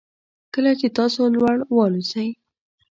[0.53, 2.29] کله چې تاسو لوړ والوځئ